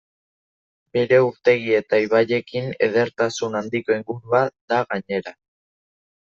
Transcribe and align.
Bere 0.95 1.19
urtegi 1.25 1.75
eta 1.81 1.99
ibaiekin 2.07 2.73
edertasun 2.89 3.61
handiko 3.63 4.01
ingurua 4.01 4.43
da 4.75 4.83
gainera. 4.93 5.39